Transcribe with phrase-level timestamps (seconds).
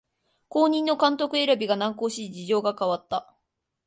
[0.49, 3.31] 後任の監督選びが難航し事情が変わった